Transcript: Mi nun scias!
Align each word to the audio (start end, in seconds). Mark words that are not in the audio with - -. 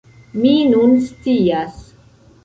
Mi 0.43 0.53
nun 0.69 0.95
scias! 1.09 1.77